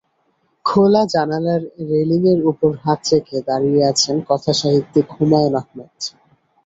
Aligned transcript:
খোলা 0.65 1.03
জানালার 1.13 1.61
রেলিংয়ের 1.89 2.39
ওপর 2.45 2.71
হাত 2.83 3.01
রেখে 3.11 3.37
দাঁড়িয়ে 3.47 3.81
আছেন 3.91 4.15
কথাসাহিত্যিক 4.29 5.07
হুমায়ূন 5.15 5.53
আহমেদ। 5.61 5.91